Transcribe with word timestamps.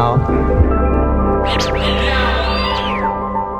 now. 0.00 0.16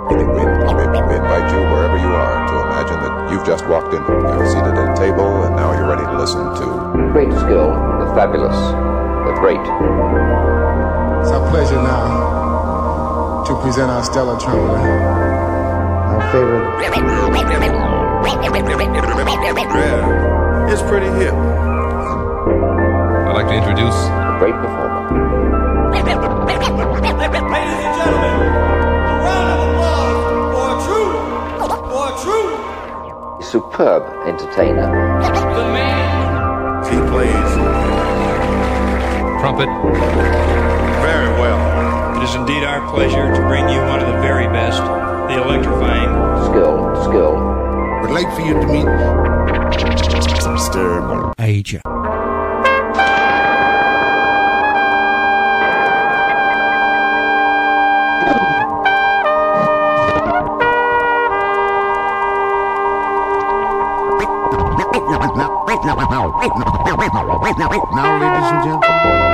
We, 0.08 0.16
we, 0.16 0.40
we 0.40 1.14
invite 1.20 1.46
you 1.52 1.60
wherever 1.68 1.98
you 2.00 2.10
are 2.16 2.36
to 2.48 2.54
imagine 2.64 2.98
that 3.04 3.14
you've 3.30 3.44
just 3.44 3.68
walked 3.68 3.92
in. 3.92 4.00
You're 4.00 4.48
seated 4.48 4.72
at 4.72 4.88
a 4.88 4.96
table 4.96 5.44
and 5.44 5.54
now 5.54 5.76
you're 5.76 5.86
ready 5.86 6.04
to 6.08 6.16
listen 6.16 6.40
to 6.40 6.66
Great 7.12 7.28
skill, 7.44 7.68
the 8.00 8.08
fabulous, 8.16 8.56
the 8.56 9.34
great. 9.36 9.60
It's 11.20 11.30
our 11.36 11.44
pleasure 11.52 11.76
now 11.76 13.44
to 13.44 13.52
present 13.60 13.90
our 13.90 14.02
stellar 14.02 14.40
trumpeter. 14.40 14.80
Our 14.80 16.22
favorite. 16.32 16.64
Yeah, 19.76 20.72
it's 20.72 20.82
pretty 20.82 21.10
hip. 21.20 21.34
I'd 23.28 23.34
like 23.34 23.48
to 23.48 23.54
introduce 23.54 23.94
A 24.08 24.36
great 24.40 24.54
performer. 24.54 25.59
Ladies 26.50 26.66
and 26.66 27.94
gentlemen, 27.94 28.34
a 28.42 29.14
round 29.22 29.48
of 29.54 29.60
applause 29.70 30.18
for 30.50 30.66
a 30.74 30.82
true, 30.82 31.14
for 31.90 32.04
a 32.10 32.14
true 32.26 32.50
Superb 33.40 34.02
entertainer. 34.26 34.86
the 35.54 35.66
man. 35.70 36.10
He 36.90 36.98
plays 37.06 37.52
trumpet. 39.40 39.70
very 41.06 41.30
well. 41.38 41.60
It 42.18 42.24
is 42.24 42.34
indeed 42.34 42.64
our 42.64 42.80
pleasure 42.92 43.32
to 43.32 43.40
bring 43.46 43.68
you 43.68 43.78
one 43.86 44.00
of 44.00 44.08
the 44.12 44.20
very 44.20 44.46
best, 44.48 44.78
the 45.30 45.40
electrifying 45.40 46.10
Skill, 46.50 47.04
skill. 47.04 47.34
Would 48.02 48.10
like 48.10 48.34
for 48.34 48.40
you 48.42 48.54
to 48.54 48.66
meet 48.66 48.88
Stir. 50.58 51.32
Aja. 51.38 51.80
Now, 67.92 68.18
ladies 68.18 68.50
and 68.50 68.64
gentlemen. 68.64 69.29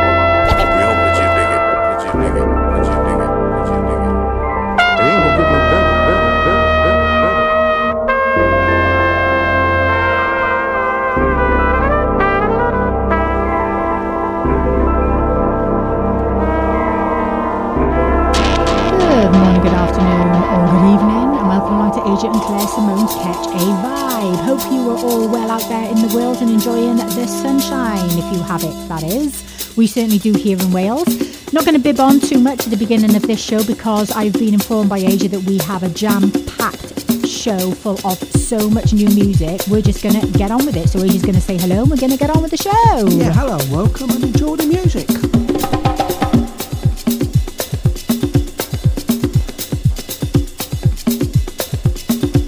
Sunshine, 28.46 28.68
if 28.68 28.74
you 28.74 28.80
have 28.80 28.84
it, 28.84 28.88
that 28.88 29.02
is. 29.02 29.76
We 29.76 29.86
certainly 29.86 30.18
do 30.18 30.32
here 30.32 30.58
in 30.58 30.72
Wales. 30.72 31.06
Not 31.52 31.64
going 31.64 31.74
to 31.74 31.80
bib 31.80 32.00
on 32.00 32.20
too 32.20 32.38
much 32.38 32.64
at 32.64 32.70
the 32.70 32.76
beginning 32.76 33.14
of 33.14 33.22
this 33.22 33.42
show 33.42 33.62
because 33.64 34.10
I've 34.10 34.32
been 34.34 34.54
informed 34.54 34.90
by 34.90 34.98
Aja 34.98 35.28
that 35.28 35.42
we 35.44 35.58
have 35.58 35.82
a 35.82 35.88
jam 35.90 36.30
packed 36.58 37.26
show 37.26 37.72
full 37.72 37.98
of 38.06 38.18
so 38.36 38.70
much 38.70 38.92
new 38.92 39.08
music. 39.08 39.66
We're 39.68 39.82
just 39.82 40.02
going 40.02 40.20
to 40.20 40.26
get 40.38 40.50
on 40.50 40.64
with 40.64 40.76
it. 40.76 40.88
So 40.88 41.02
Aja's 41.02 41.22
going 41.22 41.34
to 41.34 41.40
say 41.40 41.56
hello 41.56 41.82
and 41.82 41.90
we're 41.90 41.96
going 41.96 42.12
to 42.12 42.18
get 42.18 42.30
on 42.30 42.42
with 42.42 42.50
the 42.50 42.56
show. 42.56 43.06
Yeah, 43.08 43.32
hello, 43.32 43.58
welcome 43.70 44.10
and 44.10 44.24
enjoy 44.24 44.56
the 44.56 44.66
music. 44.66 45.06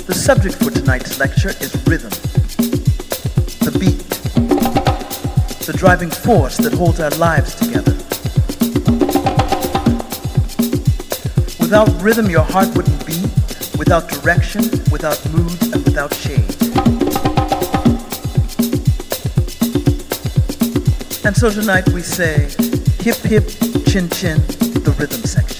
The 0.06 0.14
subject 0.14 0.56
for 0.56 0.70
tonight's 0.70 1.18
lecture 1.18 1.50
is 1.60 1.74
rhythm, 1.86 2.10
the 5.68 5.76
driving 5.76 6.10
force 6.10 6.56
that 6.56 6.72
holds 6.72 6.98
our 6.98 7.10
lives 7.18 7.54
together. 7.54 7.92
Without 11.60 11.90
rhythm, 12.00 12.30
your 12.30 12.42
heart 12.42 12.74
wouldn't 12.74 13.06
beat. 13.06 13.28
Without 13.76 14.08
direction, 14.08 14.62
without 14.90 15.22
mood, 15.30 15.62
and 15.74 15.84
without 15.84 16.14
shade. 16.14 16.56
And 21.26 21.36
so 21.36 21.50
tonight 21.50 21.86
we 21.90 22.00
say, 22.00 22.48
hip 23.00 23.18
hip, 23.18 23.46
chin 23.84 24.08
chin, 24.08 24.38
the 24.86 24.96
rhythm 24.98 25.22
section. 25.24 25.57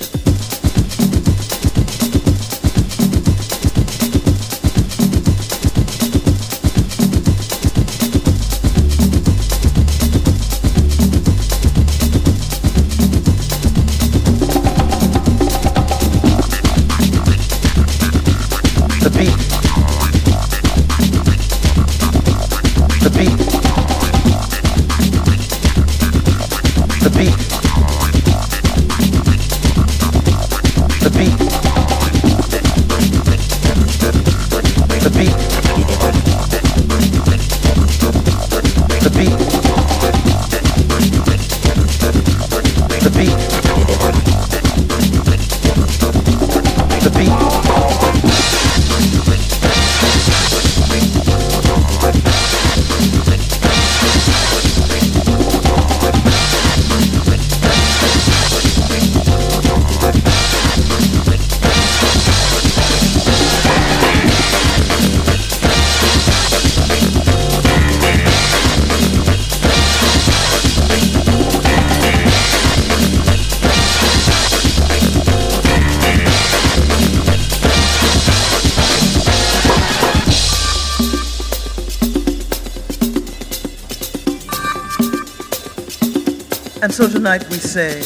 So 86.99 87.09
tonight 87.09 87.49
we 87.49 87.59
say, 87.59 88.01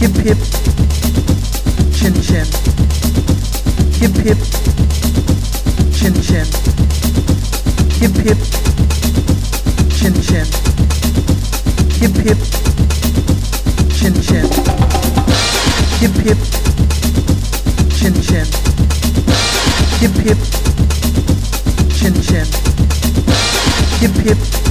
hip 0.00 0.16
hip, 0.24 0.38
chin 1.92 2.14
chin, 2.24 2.46
hip 3.92 4.16
hip, 4.24 4.40
chin 5.92 6.14
chin, 6.24 6.46
hip 8.00 8.16
hip, 8.24 8.40
chin 9.92 10.14
chin, 10.24 10.46
hip 12.00 12.16
hip, 12.24 12.40
chin 13.92 14.14
chin, 14.24 14.48
hip 16.00 16.16
hip, 16.24 16.38
chin 17.92 18.14
chin, 18.22 18.46
hip 20.00 20.16
hip, 20.24 20.38
chin 21.92 22.14
chin, 22.22 22.46
hip 24.00 24.16
hip, 24.24 24.69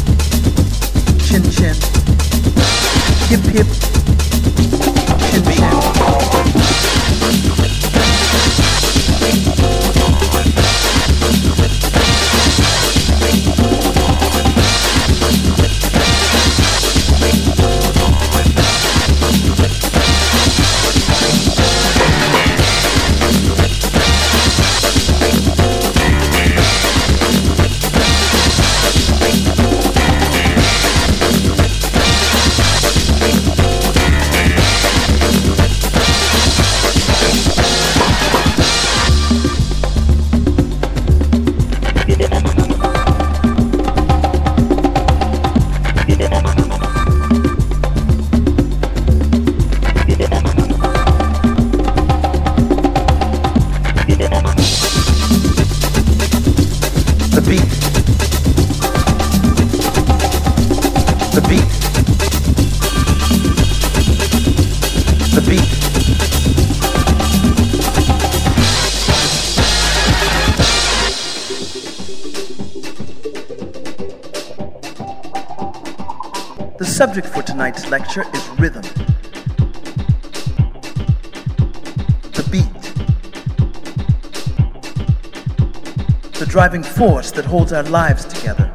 force 86.99 87.31
that 87.31 87.45
holds 87.45 87.71
our 87.71 87.83
lives 87.83 88.25
together. 88.25 88.69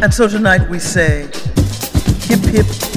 And 0.00 0.14
so 0.14 0.28
tonight 0.28 0.70
we 0.70 0.78
say, 0.78 1.22
hip 2.28 2.38
hip 2.44 2.87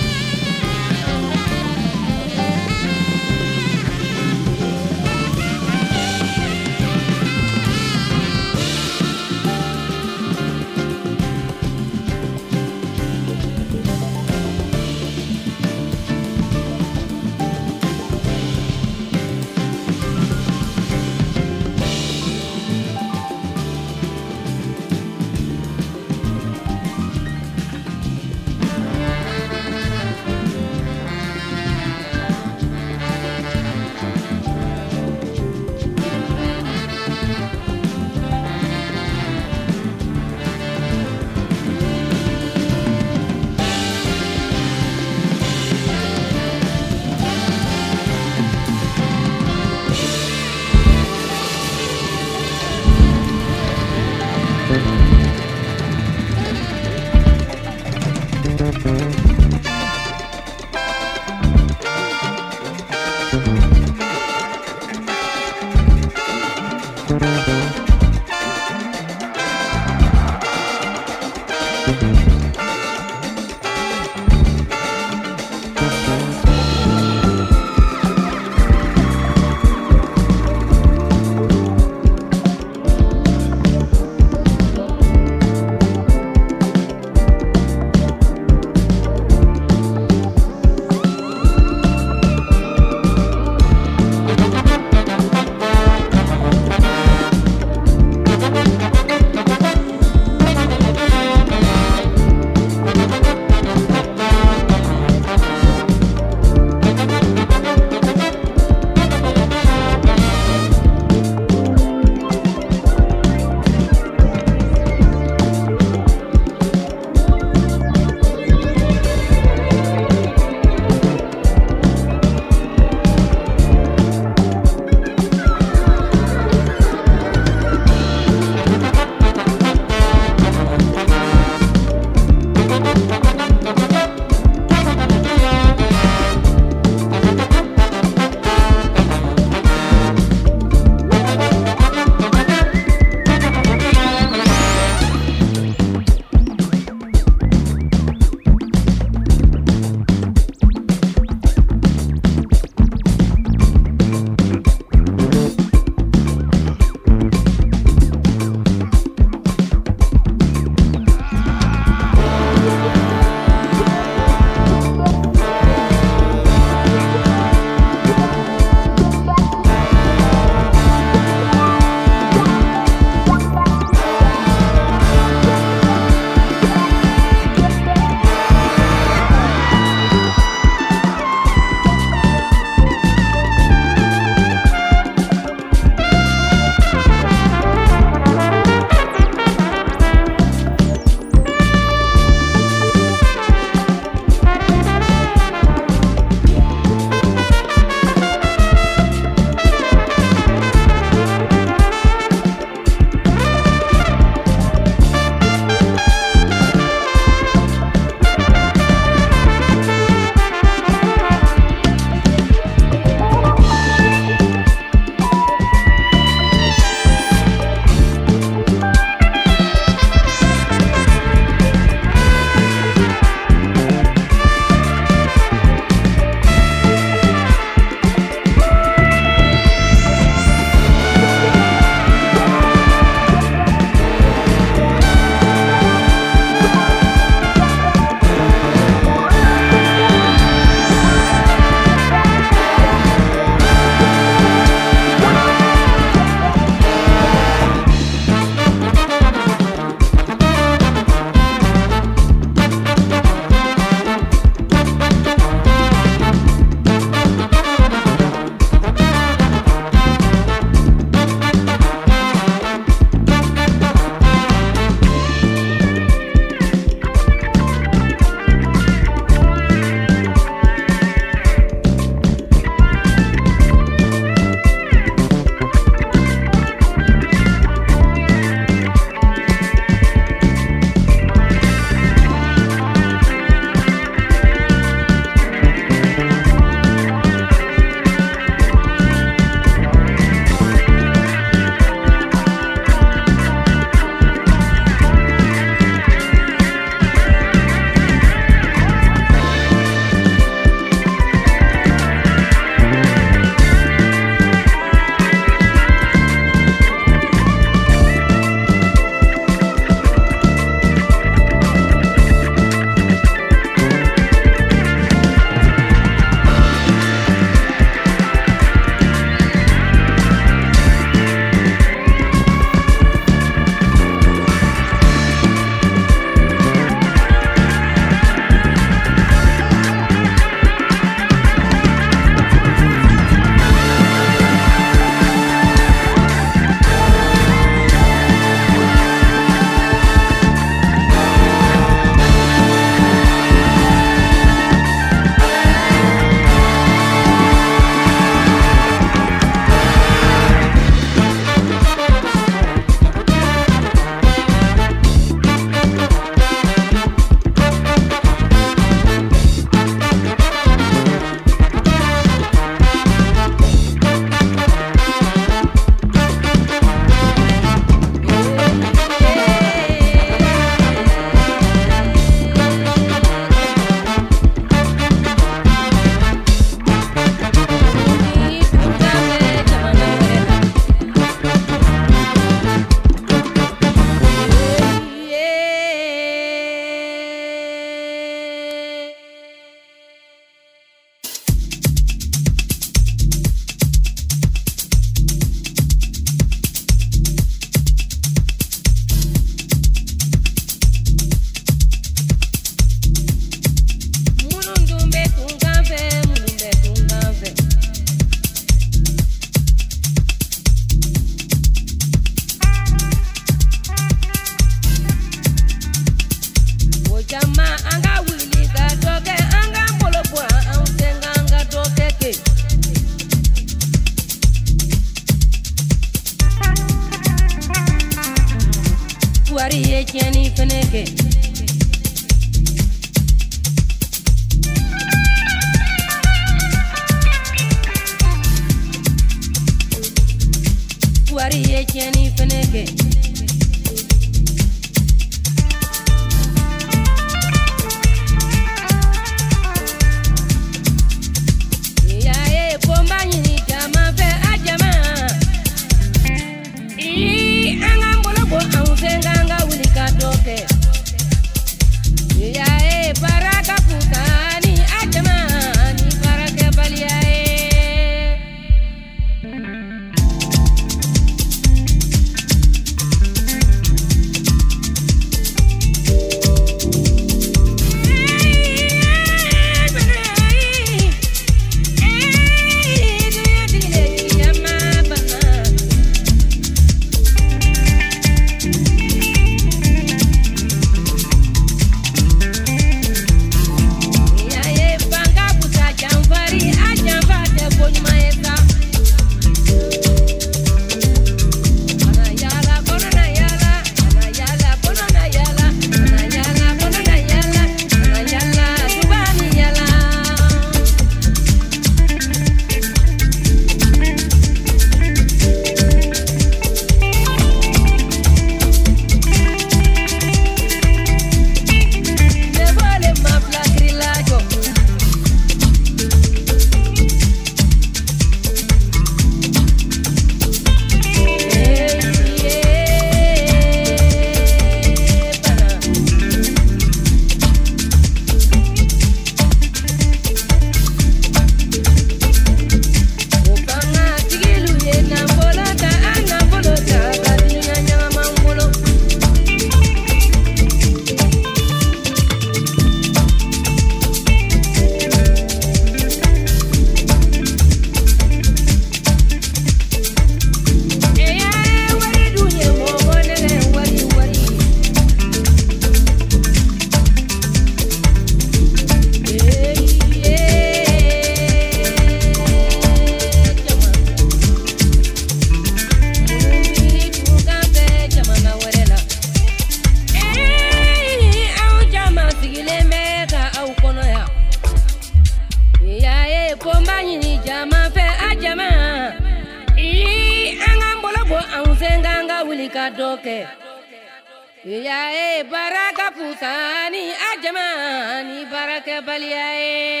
trabalhei. 599.01 600.00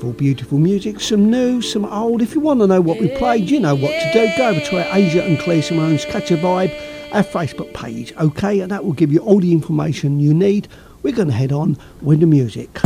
beautiful, 0.00 0.18
beautiful 0.18 0.58
music, 0.58 0.98
some 0.98 1.30
new, 1.30 1.60
some 1.60 1.84
old. 1.84 2.22
If 2.22 2.34
you 2.34 2.40
want 2.40 2.60
to 2.60 2.66
know 2.66 2.80
what 2.80 2.98
we 3.00 3.08
played, 3.18 3.50
you 3.50 3.60
know 3.60 3.74
what 3.74 3.90
to 3.90 4.12
do. 4.14 4.32
Go 4.38 4.48
over 4.48 4.60
to 4.60 4.78
our 4.78 4.96
Aja 4.96 5.22
and 5.22 5.38
Claire 5.38 5.60
Simone's 5.60 6.06
Catch 6.06 6.30
a 6.30 6.38
Vibe, 6.38 6.72
our 7.12 7.22
Facebook 7.22 7.74
page, 7.74 8.14
okay? 8.16 8.60
And 8.60 8.70
that 8.70 8.82
will 8.82 8.94
give 8.94 9.12
you 9.12 9.18
all 9.18 9.40
the 9.40 9.52
information 9.52 10.18
you 10.18 10.32
need. 10.32 10.68
We're 11.02 11.14
going 11.14 11.28
to 11.28 11.34
head 11.34 11.52
on 11.52 11.76
with 12.00 12.20
the 12.20 12.26
music. 12.26 12.79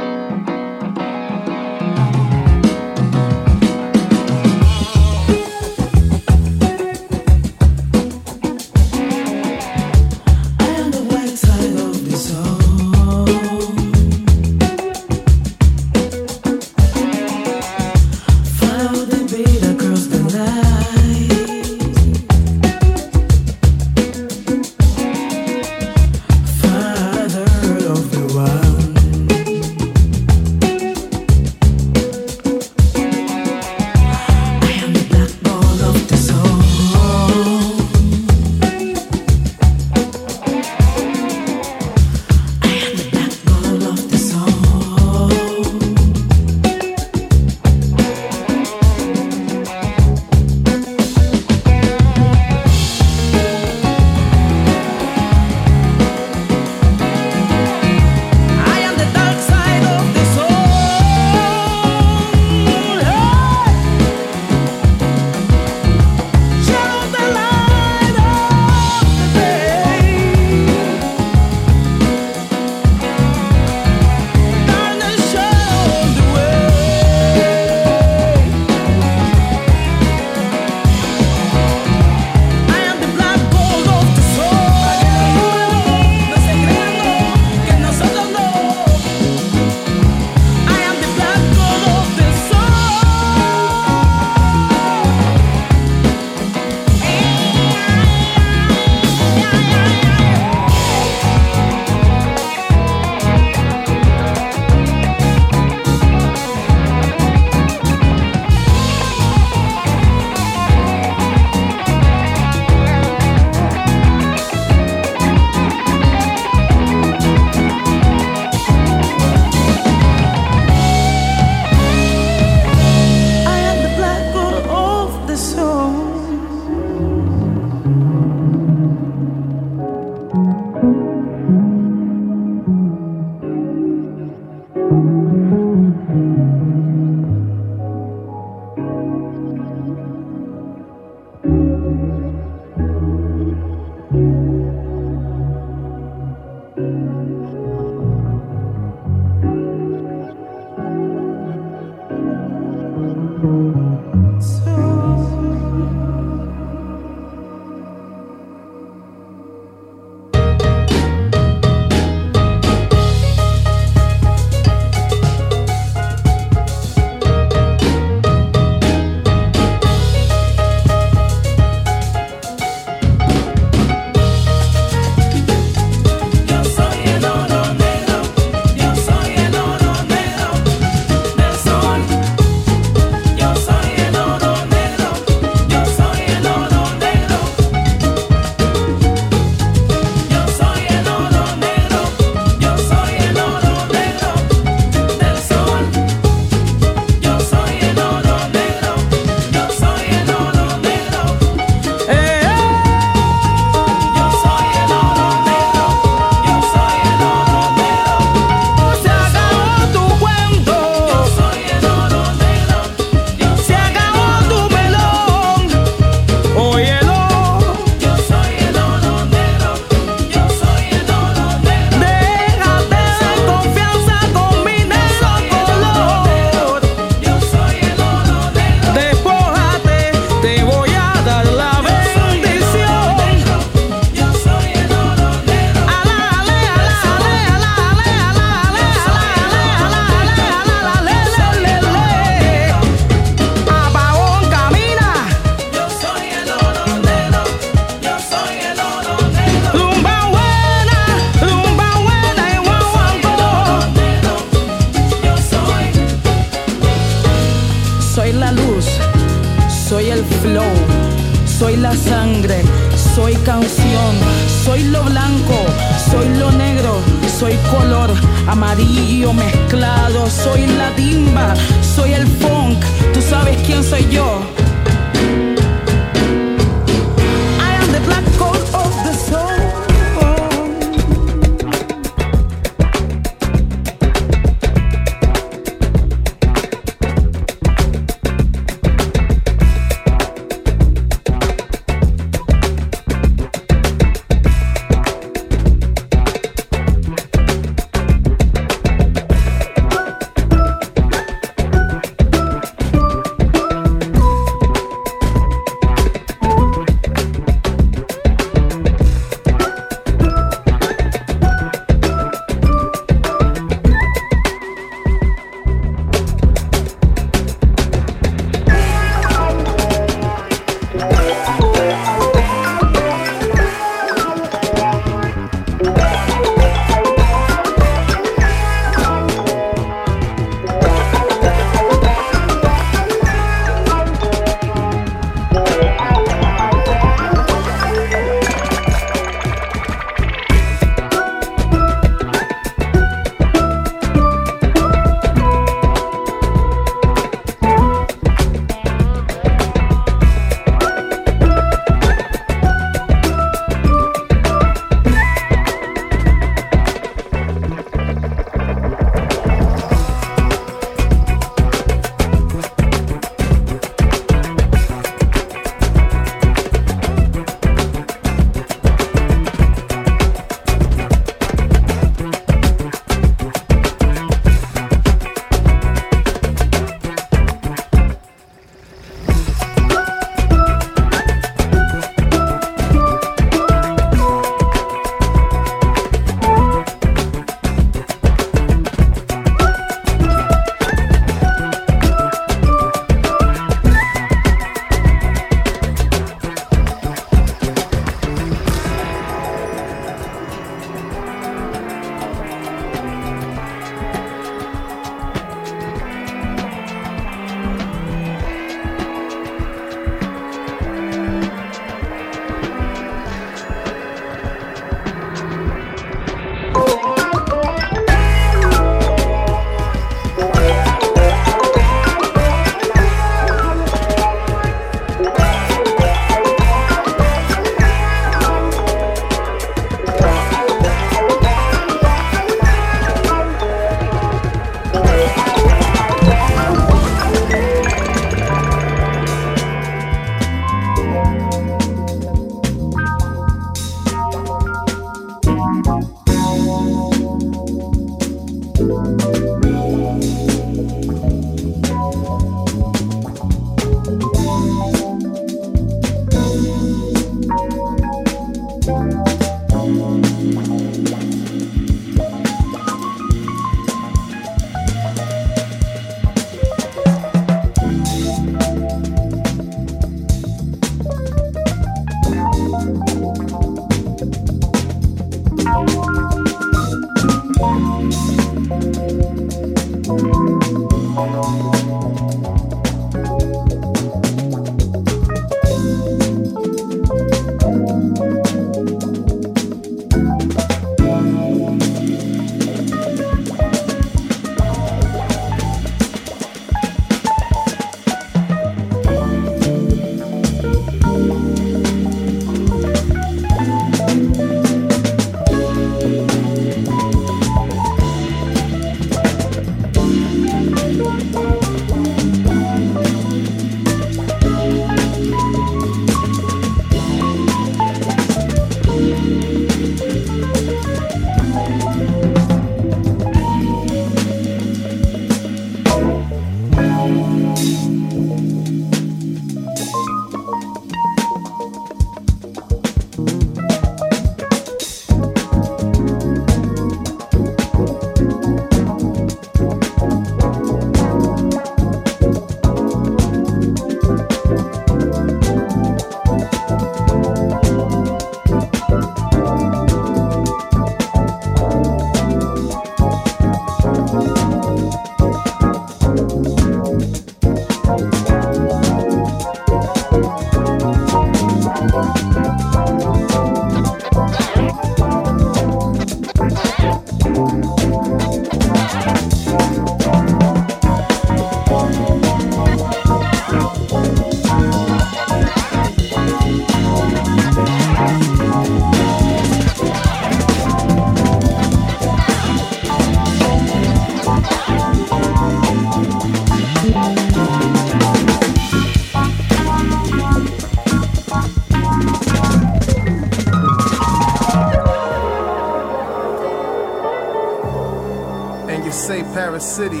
Paris 599.36 599.70
City. 599.70 600.00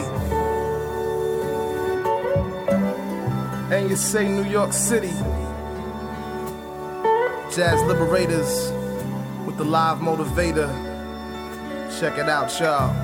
And 3.70 3.90
you 3.90 3.94
say 3.94 4.26
New 4.26 4.44
York 4.44 4.72
City. 4.72 5.12
Jazz 7.54 7.78
Liberatorz 7.82 8.72
with 9.44 9.58
the 9.58 9.64
live 9.64 9.98
motivator. 9.98 10.70
Check 12.00 12.16
it 12.16 12.30
out, 12.30 12.48
y'all. 12.58 12.96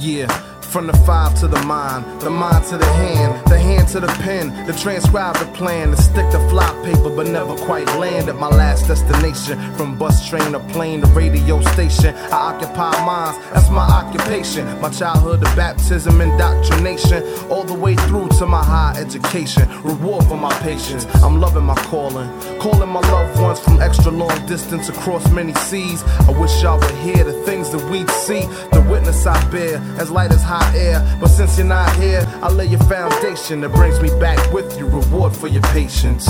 Yeah. 0.00 0.26
From 0.62 0.88
the 0.88 0.96
five 1.06 1.38
to 1.42 1.46
the 1.46 1.62
mind, 1.62 2.20
the 2.20 2.30
mind 2.30 2.64
to 2.70 2.76
the 2.76 2.84
hand, 2.84 3.47
to 3.88 4.00
the 4.00 4.06
pen, 4.24 4.50
to 4.66 4.72
transcribe 4.74 5.36
the 5.36 5.46
plan, 5.52 5.90
to 5.90 5.96
stick 5.96 6.28
to 6.30 6.38
fly 6.50 6.68
paper, 6.84 7.08
but 7.08 7.26
never 7.26 7.56
quite 7.56 7.86
land 7.96 8.28
at 8.28 8.36
my 8.36 8.48
last 8.48 8.86
destination. 8.86 9.58
From 9.74 9.96
bus, 9.96 10.28
train, 10.28 10.54
or 10.54 10.60
plane 10.70 11.00
to 11.00 11.06
radio 11.08 11.60
station, 11.72 12.14
I 12.14 12.52
occupy 12.52 12.92
minds, 13.04 13.38
that's 13.50 13.70
my 13.70 13.86
occupation. 13.86 14.66
My 14.80 14.90
childhood 14.90 15.40
to 15.40 15.56
baptism, 15.56 16.20
indoctrination, 16.20 17.22
all 17.48 17.64
the 17.64 17.74
way 17.74 17.96
through 17.96 18.28
to 18.38 18.46
my 18.46 18.62
high 18.62 18.94
education. 18.98 19.66
Reward 19.82 20.24
for 20.26 20.36
my 20.36 20.52
patience, 20.60 21.06
I'm 21.22 21.40
loving 21.40 21.64
my 21.64 21.76
calling. 21.84 22.28
Calling 22.60 22.88
my 22.88 23.00
loved 23.12 23.40
ones 23.40 23.60
from 23.60 23.80
extra 23.80 24.10
long 24.10 24.46
distance 24.46 24.88
across 24.88 25.30
many 25.30 25.54
seas. 25.54 26.02
I 26.02 26.30
wish 26.32 26.60
y'all 26.60 26.80
would 26.80 26.90
hear 26.96 27.22
the 27.22 27.32
things 27.44 27.70
that 27.70 27.88
we'd 27.88 28.10
see, 28.10 28.40
the 28.72 28.84
witness 28.90 29.24
I 29.26 29.38
bear, 29.50 29.78
as 30.00 30.10
light 30.10 30.32
as 30.32 30.42
high 30.42 30.76
air. 30.76 30.98
But 31.20 31.28
since 31.28 31.56
you're 31.56 31.68
not 31.68 31.94
here, 31.96 32.26
I 32.42 32.50
lay 32.50 32.66
your 32.66 32.80
foundation 32.80 33.60
that 33.60 33.68
brings 33.70 34.00
me 34.00 34.08
back 34.18 34.52
with 34.52 34.76
you. 34.76 34.86
Reward 34.86 35.36
for 35.36 35.46
your 35.46 35.62
patience. 35.70 36.26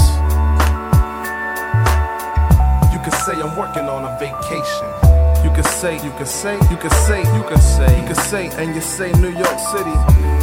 You 2.92 3.00
can 3.00 3.12
say 3.24 3.32
I'm 3.40 3.56
working 3.56 3.88
on 3.88 4.04
a 4.04 4.18
vacation. 4.20 5.08
You 5.44 5.50
can 5.54 5.64
say, 5.64 5.94
you 6.04 6.10
can 6.10 6.26
say, 6.26 6.56
you 6.68 6.76
can 6.76 6.90
say, 6.90 7.20
you 7.20 7.42
can 7.44 7.58
say, 7.58 8.00
you 8.00 8.06
can 8.06 8.14
say, 8.16 8.48
and 8.62 8.74
you 8.74 8.82
say 8.82 9.12
New 9.12 9.30
York 9.30 9.58
City. 9.72 9.96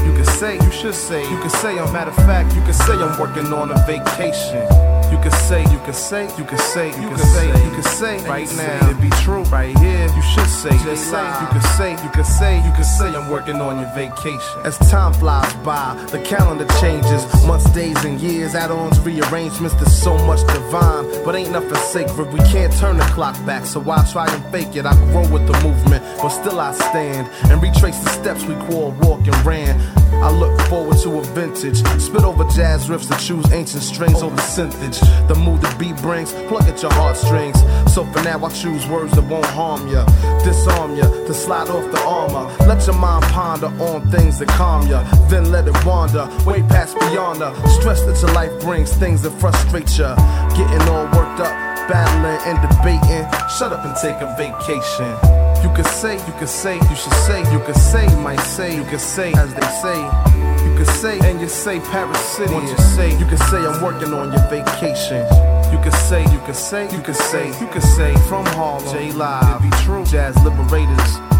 You 0.03 0.13
can 0.15 0.25
say, 0.25 0.55
you 0.55 0.71
should 0.71 0.95
say, 0.95 1.21
you 1.29 1.37
can 1.41 1.49
say, 1.51 1.77
a 1.77 1.85
matter 1.91 2.09
of 2.09 2.15
fact, 2.17 2.55
you 2.55 2.61
can 2.61 2.73
say 2.73 2.93
I'm 2.93 3.19
working 3.19 3.53
on 3.53 3.69
a 3.69 3.85
vacation. 3.85 4.94
You 5.15 5.21
can 5.21 5.31
say, 5.31 5.61
you 5.71 5.79
can 5.79 5.93
say, 5.93 6.23
you 6.37 6.43
can 6.43 6.57
say, 6.57 6.87
you 7.01 7.07
can 7.07 7.17
say, 7.17 7.47
you 7.47 7.71
can 7.71 7.83
say, 7.83 8.27
right 8.27 8.51
now, 8.57 8.89
it 8.89 9.01
be 9.01 9.09
true, 9.21 9.43
right 9.43 9.75
here. 9.79 10.07
You 10.13 10.21
should 10.21 10.47
say, 10.47 10.71
just 10.83 11.09
say, 11.09 11.23
you 11.41 11.47
can 11.47 11.61
say, 11.61 11.91
you 12.03 12.09
can 12.09 12.23
say, 12.25 12.57
you 12.57 12.71
can 12.73 12.83
say, 12.83 13.15
I'm 13.15 13.29
working 13.29 13.55
on 13.61 13.79
your 13.79 13.89
vacation. 13.95 14.59
As 14.65 14.77
time 14.89 15.13
flies 15.13 15.51
by, 15.63 15.95
the 16.11 16.19
calendar 16.19 16.67
changes, 16.81 17.23
months, 17.45 17.69
days, 17.71 18.03
and 18.03 18.19
years, 18.19 18.55
add-ons, 18.55 18.99
rearrangements. 18.99 19.73
There's 19.75 19.97
so 19.97 20.17
much 20.27 20.41
divine, 20.53 21.23
but 21.23 21.33
ain't 21.33 21.51
nothing 21.51 21.75
sacred. 21.75 22.33
We 22.33 22.39
can't 22.39 22.73
turn 22.73 22.97
the 22.97 23.05
clock 23.05 23.35
back, 23.45 23.65
so 23.65 23.79
why 23.79 24.05
try 24.11 24.27
and 24.31 24.43
fake 24.51 24.75
it? 24.75 24.85
I 24.85 24.93
grow 25.11 25.27
with 25.31 25.47
the 25.47 25.53
movement, 25.63 26.03
but 26.21 26.29
still 26.29 26.59
I 26.59 26.73
stand 26.73 27.29
and 27.49 27.63
retrace 27.63 27.97
the 27.99 28.09
steps 28.09 28.43
we 28.43 28.55
called 28.67 29.01
walk 29.03 29.25
and 29.25 29.45
ran. 29.45 29.79
I 30.21 30.31
look 30.31 30.59
forward 30.67 30.97
to 30.99 31.19
a 31.19 31.23
vintage. 31.23 31.77
Spit 32.01 32.23
over 32.23 32.43
jazz 32.45 32.87
riffs 32.87 33.07
to 33.11 33.25
choose 33.25 33.51
ancient 33.51 33.83
strings 33.83 34.21
over 34.21 34.35
synthage. 34.41 35.04
The 35.27 35.35
mood 35.35 35.61
the 35.61 35.75
beat 35.79 35.97
brings, 35.97 36.31
plug 36.47 36.63
at 36.63 36.81
your 36.81 36.93
heartstrings. 36.93 37.59
So 37.93 38.05
for 38.05 38.21
now, 38.23 38.43
I 38.45 38.49
choose 38.49 38.85
words 38.87 39.13
that 39.15 39.23
won't 39.23 39.45
harm 39.47 39.87
ya, 39.87 40.05
disarm 40.43 40.95
ya, 40.95 41.07
to 41.27 41.33
slide 41.33 41.69
off 41.69 41.91
the 41.91 42.01
armor. 42.01 42.45
Let 42.67 42.85
your 42.85 42.95
mind 42.95 43.23
ponder 43.25 43.67
on 43.81 44.09
things 44.11 44.39
that 44.39 44.49
calm 44.49 44.87
ya, 44.87 45.03
then 45.29 45.51
let 45.51 45.67
it 45.67 45.85
wander 45.85 46.27
way 46.45 46.61
past 46.63 46.99
beyond 46.99 47.41
the 47.41 47.51
stress 47.67 48.01
that 48.03 48.21
your 48.21 48.33
life 48.33 48.53
brings, 48.61 48.93
things 48.93 49.21
that 49.23 49.31
frustrate 49.39 49.97
ya. 49.97 50.15
Getting 50.55 50.87
all 50.89 51.05
worked 51.05 51.39
up, 51.39 51.53
battling 51.89 52.39
and 52.45 52.57
debating. 52.69 53.25
Shut 53.57 53.73
up 53.73 53.85
and 53.85 53.95
take 53.95 54.21
a 54.21 54.29
vacation. 54.37 55.11
You 55.63 55.73
could 55.73 55.87
say, 55.87 56.15
you 56.15 56.33
could 56.37 56.49
say, 56.49 56.75
you 56.75 56.95
should 56.95 57.13
say, 57.13 57.39
you 57.51 57.59
could 57.59 57.75
say, 57.75 58.05
might 58.21 58.39
say, 58.41 58.75
you 58.75 58.83
could 58.83 58.99
say, 58.99 59.33
as 59.33 59.53
they 59.53 59.67
say. 59.81 60.24
You 60.75 60.83
could 60.83 60.93
say, 60.95 61.19
and 61.19 61.39
you 61.39 61.47
say 61.47 61.79
Paris 61.79 62.19
City. 62.19 62.53
Once 62.53 62.69
you 62.69 62.77
say, 62.77 63.17
you 63.17 63.25
could 63.25 63.39
say 63.39 63.65
I'm 63.65 63.81
working 63.81 64.13
on 64.13 64.33
your 64.33 64.45
vacation. 64.49 65.25
You 65.71 65.79
could 65.81 65.93
say, 65.93 66.23
you 66.33 66.39
could 66.39 66.53
say, 66.53 66.91
you 66.93 67.01
could 67.01 67.15
say, 67.15 67.47
you 67.61 67.67
could 67.67 67.81
say 67.81 68.13
from 68.27 68.45
Harlem, 68.47 68.83
J 68.91 69.13
Live, 69.13 69.63
it 69.63 69.71
be 69.71 69.77
true, 69.85 70.03
Jazz 70.03 70.35
Liberatorz. 70.43 71.35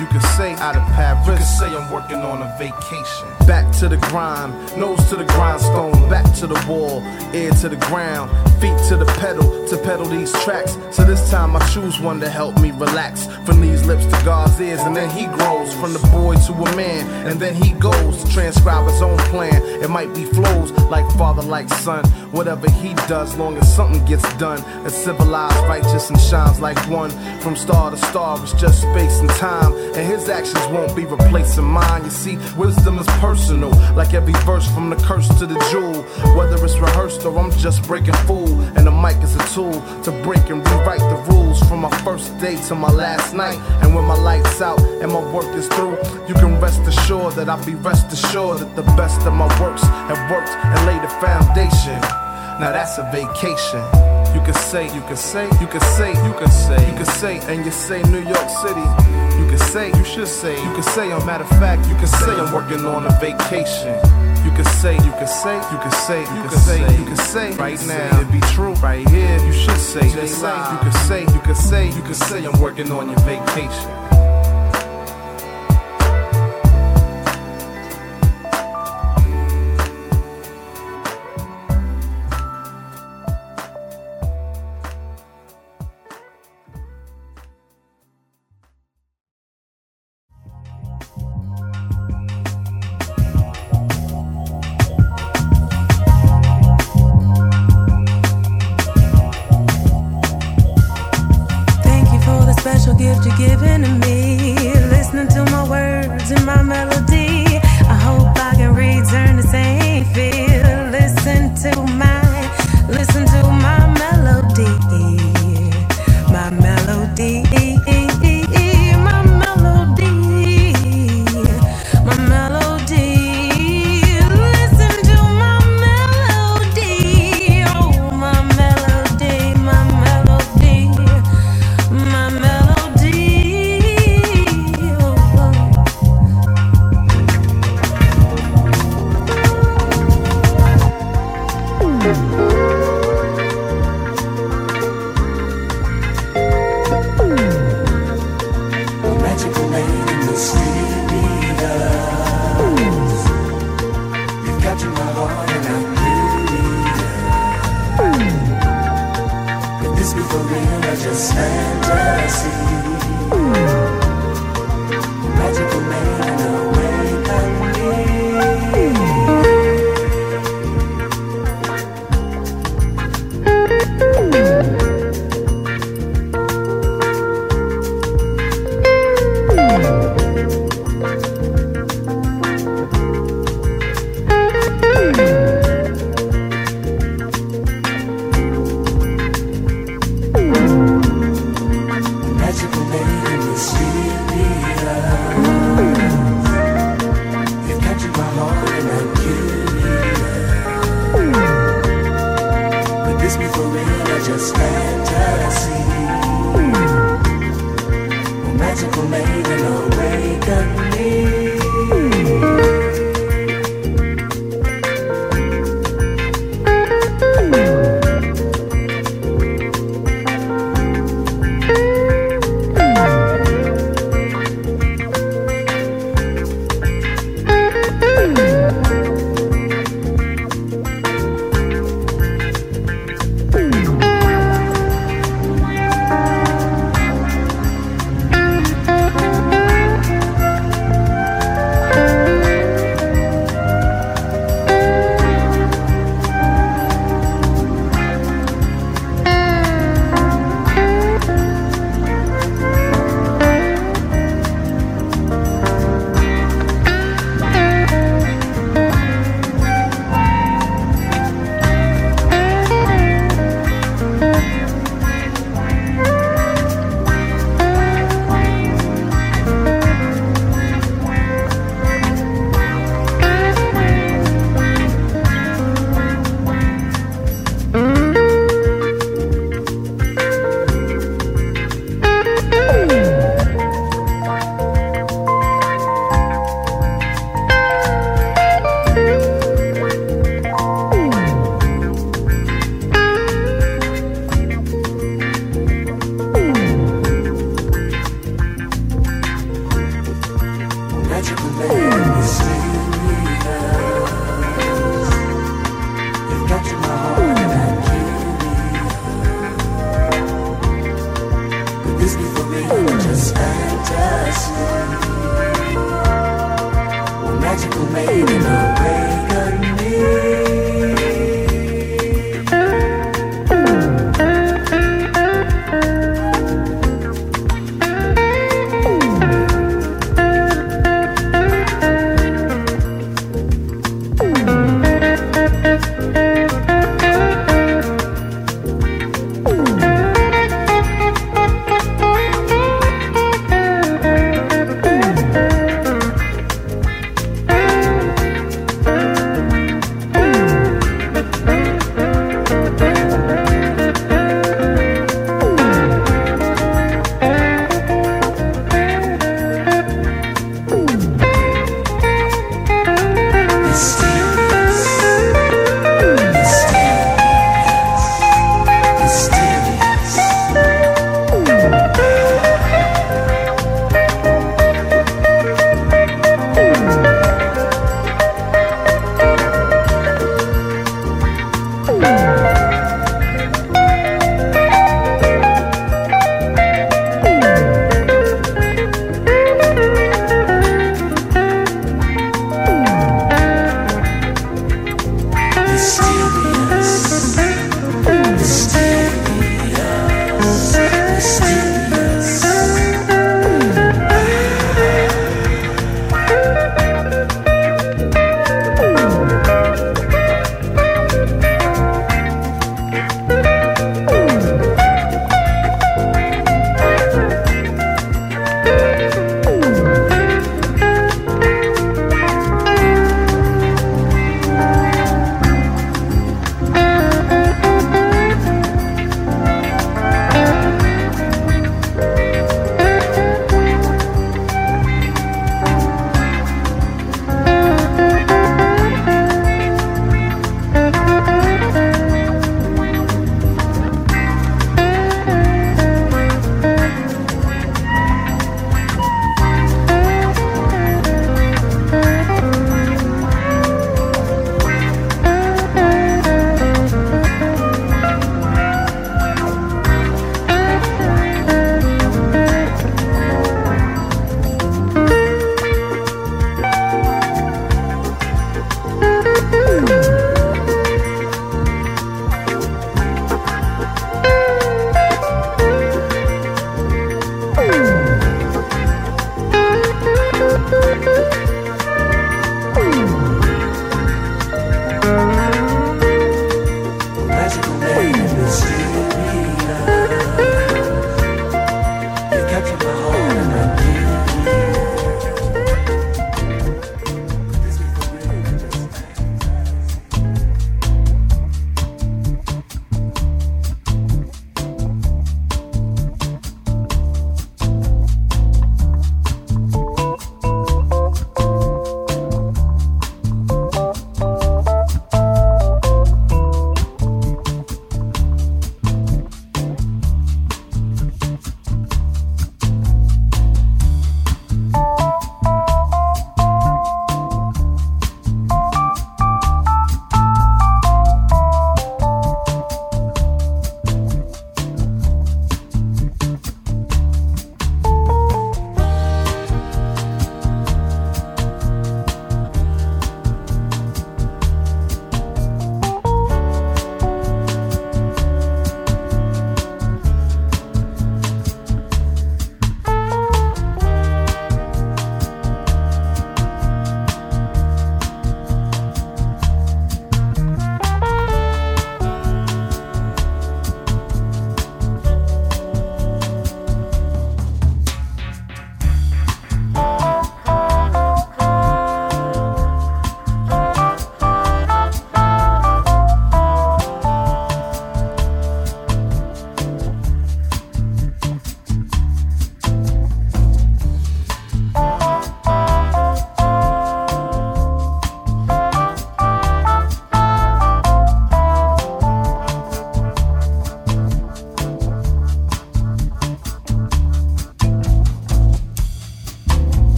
You 0.00 0.06
could 0.06 0.22
say 0.22 0.54
out 0.54 0.74
of 0.74 0.82
Paris. 0.92 1.24
You 1.24 1.34
could 1.34 1.46
say 1.46 1.66
I'm 1.66 1.88
working 1.92 2.16
on 2.16 2.42
a 2.42 2.52
vacation. 2.58 3.46
Back 3.46 3.72
to 3.78 3.88
the 3.88 3.96
grind, 4.08 4.52
nose 4.76 5.08
to 5.08 5.14
the 5.14 5.24
grindstone, 5.24 6.10
back 6.10 6.34
to 6.38 6.48
the 6.48 6.60
wall, 6.68 7.00
ear 7.32 7.52
to 7.62 7.68
the 7.68 7.76
ground, 7.76 8.28
feet 8.60 8.76
to 8.88 8.96
the 8.96 9.06
pedal 9.18 9.66
to 9.68 9.76
pedal 9.78 10.06
these 10.06 10.32
tracks. 10.44 10.76
So 10.90 11.04
this 11.04 11.30
time 11.30 11.56
I 11.56 11.66
choose 11.68 12.00
one 12.00 12.20
to 12.20 12.28
help 12.28 12.60
me 12.60 12.70
relax. 12.70 13.26
From 13.46 13.60
these 13.60 13.84
lips 13.86 14.04
to 14.06 14.24
God's 14.24 14.60
ears, 14.60 14.80
and 14.80 14.96
then 14.96 15.10
he 15.10 15.26
grows 15.26 15.72
from 15.74 15.92
the 15.92 15.98
boy 16.12 16.34
to 16.46 16.52
a 16.52 16.76
man, 16.76 17.06
and 17.26 17.40
then 17.40 17.54
he 17.54 17.72
goes 17.72 18.22
to 18.22 18.30
transcribe 18.30 18.88
his 18.90 19.02
own 19.02 19.18
plan. 19.32 19.62
It 19.82 19.90
might 19.90 20.14
be 20.14 20.24
flows 20.24 20.72
like 20.90 21.10
father, 21.12 21.42
like 21.42 21.68
son. 21.68 22.04
Whatever 22.32 22.70
he 22.70 22.94
does, 23.08 23.36
long 23.36 23.56
as 23.56 23.72
something 23.74 24.04
gets 24.04 24.32
done. 24.34 24.62
It's 24.86 24.96
civilized, 24.96 25.56
righteous, 25.68 26.10
and 26.10 26.20
shines 26.20 26.60
like 26.60 26.78
one. 26.88 27.10
From 27.40 27.56
star 27.56 27.90
to 27.90 27.96
star, 27.96 28.42
it's 28.42 28.52
just 28.54 28.82
space 28.82 29.20
and 29.20 29.30
time 29.30 29.72
and 29.96 30.06
his 30.06 30.28
actions 30.28 30.66
won't 30.68 30.94
be 30.96 31.04
replacing 31.04 31.64
mine. 31.64 32.04
You 32.04 32.10
see, 32.10 32.36
wisdom 32.56 32.98
is 32.98 33.06
personal, 33.20 33.70
like 33.94 34.12
every 34.12 34.32
verse 34.44 34.68
from 34.72 34.90
the 34.90 34.96
curse 34.96 35.28
to 35.38 35.46
the 35.46 35.58
jewel. 35.70 36.02
Whether 36.36 36.62
it's 36.64 36.76
rehearsed 36.78 37.24
or 37.24 37.38
I'm 37.38 37.50
just 37.52 37.86
breaking 37.86 38.14
and 38.76 38.86
the 38.86 38.90
mic 38.90 39.16
is 39.22 39.34
a 39.36 39.44
tool 39.54 39.72
to 40.02 40.10
break 40.22 40.48
and 40.50 40.66
rewrite 40.68 41.00
the 41.00 41.24
rules 41.28 41.60
from 41.68 41.80
my 41.80 41.90
first 42.02 42.36
day 42.38 42.56
to 42.68 42.74
my 42.74 42.90
last 42.90 43.34
night. 43.34 43.58
And 43.82 43.94
when 43.94 44.04
my 44.04 44.16
lights 44.16 44.60
out 44.60 44.80
and 44.80 45.12
my 45.12 45.32
work 45.32 45.46
is 45.56 45.68
through, 45.68 45.96
you 46.28 46.34
can 46.34 46.60
rest 46.60 46.80
assured 46.82 47.34
that 47.34 47.48
I'll 47.48 47.64
be 47.64 47.74
rest 47.74 48.12
assured 48.12 48.60
that 48.60 48.76
the 48.76 48.82
best 48.96 49.26
of 49.26 49.34
my 49.34 49.48
works 49.60 49.82
have 49.82 50.30
worked 50.30 50.50
and 50.50 50.86
laid 50.86 51.02
the 51.02 51.12
foundation. 51.20 52.00
Now 52.60 52.70
that's 52.72 52.98
a 52.98 53.04
vacation. 53.10 53.82
You 54.34 54.40
can 54.40 54.54
say, 54.54 54.84
you 54.94 55.00
can 55.02 55.16
say, 55.16 55.46
you 55.60 55.66
can 55.66 55.80
say, 55.80 56.10
you 56.26 56.34
can 56.34 56.50
say, 56.50 56.90
you 56.90 56.96
can 56.96 57.06
say, 57.06 57.38
and 57.52 57.64
you 57.64 57.70
say 57.70 58.02
New 58.02 58.22
York 58.22 58.48
City. 58.62 58.86
You 59.38 59.46
can 59.48 59.58
say, 59.58 59.88
you 59.96 60.04
should 60.04 60.28
say, 60.28 60.54
you 60.56 60.72
can 60.74 60.82
say, 60.82 61.10
a 61.10 61.24
matter 61.24 61.44
of 61.44 61.50
fact, 61.50 61.88
you 61.88 61.94
can 61.96 62.06
say 62.06 62.32
I'm 62.32 62.52
working 62.52 62.84
on 62.84 63.06
a 63.06 63.18
vacation. 63.20 64.23
You 64.54 64.62
can 64.62 64.72
say, 64.72 64.94
you 64.94 65.10
can 65.10 65.26
say, 65.26 65.56
you 65.56 65.78
can 65.78 65.90
say, 65.90 66.20
you 66.20 66.26
can 66.26 66.50
say, 66.50 66.96
you 66.96 67.04
can 67.06 67.16
say, 67.16 67.50
right 67.56 67.86
now, 67.88 68.20
it 68.20 68.30
be 68.30 68.38
true, 68.52 68.74
right 68.74 69.04
here. 69.08 69.44
You 69.44 69.52
should 69.52 69.76
say, 69.78 70.08
just 70.12 70.40
say, 70.40 70.56
you 70.70 70.78
can 70.78 70.92
say, 70.92 71.20
you 71.22 71.40
can 71.40 71.54
say, 71.56 71.86
you 71.88 72.02
can 72.02 72.14
say 72.14 72.44
I'm 72.44 72.60
working 72.60 72.92
on 72.92 73.08
your 73.10 73.18
vacation. 73.18 74.03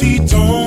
Don't 0.00 0.30
don't 0.30 0.59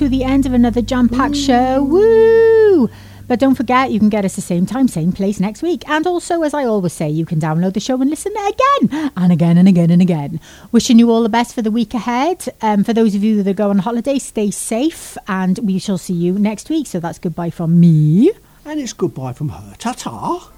to 0.00 0.08
the 0.08 0.24
end 0.24 0.46
of 0.46 0.54
another 0.54 0.80
jam 0.80 1.10
packed 1.10 1.36
show. 1.36 1.82
Woo! 1.82 2.88
But 3.28 3.38
don't 3.38 3.54
forget, 3.54 3.90
you 3.90 3.98
can 3.98 4.08
get 4.08 4.24
us 4.24 4.34
the 4.34 4.40
same 4.40 4.64
time, 4.64 4.88
same 4.88 5.12
place 5.12 5.38
next 5.38 5.60
week. 5.60 5.86
And 5.86 6.06
also, 6.06 6.40
as 6.40 6.54
I 6.54 6.64
always 6.64 6.94
say, 6.94 7.10
you 7.10 7.26
can 7.26 7.38
download 7.38 7.74
the 7.74 7.80
show 7.80 8.00
and 8.00 8.08
listen 8.08 8.32
again 8.32 9.10
and 9.14 9.30
again 9.30 9.58
and 9.58 9.68
again 9.68 9.90
and 9.90 10.00
again. 10.00 10.40
Wishing 10.72 10.98
you 10.98 11.10
all 11.10 11.22
the 11.22 11.28
best 11.28 11.54
for 11.54 11.60
the 11.60 11.70
week 11.70 11.92
ahead. 11.92 12.48
Um, 12.62 12.82
for 12.82 12.94
those 12.94 13.14
of 13.14 13.22
you 13.22 13.42
that 13.42 13.56
go 13.56 13.68
on 13.68 13.80
holiday, 13.80 14.18
stay 14.18 14.50
safe 14.50 15.18
and 15.28 15.58
we 15.58 15.78
shall 15.78 15.98
see 15.98 16.14
you 16.14 16.38
next 16.38 16.70
week. 16.70 16.86
So 16.86 16.98
that's 16.98 17.18
goodbye 17.18 17.50
from 17.50 17.78
me. 17.78 18.32
And 18.64 18.80
it's 18.80 18.94
goodbye 18.94 19.34
from 19.34 19.50
her. 19.50 19.74
Ta 19.76 19.92
ta. 19.92 20.50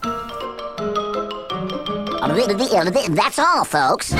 That's 3.16 3.40
all, 3.40 3.64
folks. 3.64 4.12